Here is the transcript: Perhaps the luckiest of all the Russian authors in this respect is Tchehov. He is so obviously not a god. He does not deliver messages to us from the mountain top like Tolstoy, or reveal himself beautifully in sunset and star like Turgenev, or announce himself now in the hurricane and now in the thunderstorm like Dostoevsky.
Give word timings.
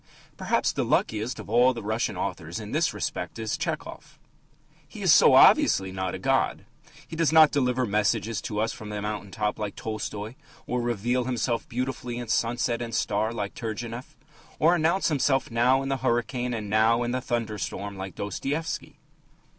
Perhaps 0.35 0.71
the 0.71 0.83
luckiest 0.83 1.37
of 1.39 1.47
all 1.47 1.75
the 1.75 1.83
Russian 1.83 2.17
authors 2.17 2.59
in 2.59 2.71
this 2.71 2.91
respect 2.91 3.37
is 3.37 3.55
Tchehov. 3.55 4.17
He 4.87 5.03
is 5.03 5.13
so 5.13 5.35
obviously 5.35 5.91
not 5.91 6.15
a 6.15 6.17
god. 6.17 6.65
He 7.07 7.15
does 7.15 7.31
not 7.31 7.51
deliver 7.51 7.85
messages 7.85 8.41
to 8.41 8.59
us 8.59 8.73
from 8.73 8.89
the 8.89 8.99
mountain 8.99 9.29
top 9.29 9.59
like 9.59 9.75
Tolstoy, 9.75 10.33
or 10.65 10.81
reveal 10.81 11.25
himself 11.25 11.69
beautifully 11.69 12.17
in 12.17 12.29
sunset 12.29 12.81
and 12.81 12.95
star 12.95 13.31
like 13.31 13.53
Turgenev, 13.53 14.17
or 14.57 14.73
announce 14.73 15.09
himself 15.09 15.51
now 15.51 15.83
in 15.83 15.89
the 15.89 15.97
hurricane 15.97 16.55
and 16.55 16.67
now 16.67 17.03
in 17.03 17.11
the 17.11 17.21
thunderstorm 17.21 17.95
like 17.95 18.15
Dostoevsky. 18.15 18.97